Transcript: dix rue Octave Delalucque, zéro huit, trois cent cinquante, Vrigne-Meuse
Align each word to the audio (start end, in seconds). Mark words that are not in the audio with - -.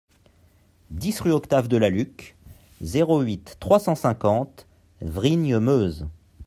dix 0.89 1.19
rue 1.19 1.31
Octave 1.31 1.67
Delalucque, 1.67 2.35
zéro 2.81 3.21
huit, 3.21 3.57
trois 3.59 3.79
cent 3.79 3.93
cinquante, 3.93 4.65
Vrigne-Meuse 5.01 6.07